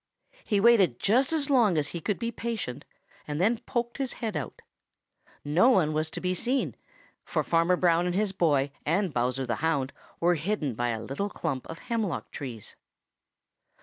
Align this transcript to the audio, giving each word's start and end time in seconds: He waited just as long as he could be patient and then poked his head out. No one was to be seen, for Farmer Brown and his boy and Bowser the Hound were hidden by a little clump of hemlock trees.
He 0.43 0.59
waited 0.59 0.99
just 0.99 1.31
as 1.31 1.51
long 1.51 1.77
as 1.77 1.89
he 1.89 2.01
could 2.01 2.17
be 2.17 2.31
patient 2.31 2.85
and 3.27 3.39
then 3.39 3.59
poked 3.67 3.99
his 3.99 4.13
head 4.13 4.35
out. 4.35 4.63
No 5.45 5.69
one 5.69 5.93
was 5.93 6.09
to 6.09 6.19
be 6.19 6.33
seen, 6.33 6.75
for 7.23 7.43
Farmer 7.43 7.75
Brown 7.75 8.07
and 8.07 8.15
his 8.15 8.31
boy 8.31 8.71
and 8.83 9.13
Bowser 9.13 9.45
the 9.45 9.57
Hound 9.57 9.93
were 10.19 10.33
hidden 10.33 10.73
by 10.73 10.87
a 10.89 10.99
little 11.03 11.29
clump 11.29 11.67
of 11.67 11.77
hemlock 11.77 12.31
trees. 12.31 12.75